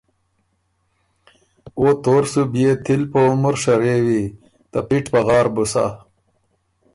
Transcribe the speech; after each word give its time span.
او 1.79 1.85
تور 2.03 2.23
سُو 2.31 2.41
بيې 2.53 2.71
تِل 2.85 3.01
په 3.11 3.19
عمر 3.29 3.55
شرېوی، 3.63 4.23
ته 4.71 4.79
پِټ 4.87 5.03
پغار 5.13 5.45
بُو 5.53 5.63
سَۀ، 5.73 5.85